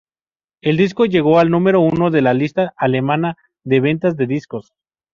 [0.63, 4.73] El disco llegó al número uno de la lista alemana de ventas de discos.